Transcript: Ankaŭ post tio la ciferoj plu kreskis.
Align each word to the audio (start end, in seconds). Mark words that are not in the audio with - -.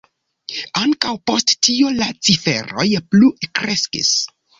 Ankaŭ 0.79 1.11
post 1.29 1.53
tio 1.67 1.91
la 1.97 2.07
ciferoj 2.29 2.87
plu 3.13 3.29
kreskis. 3.61 4.11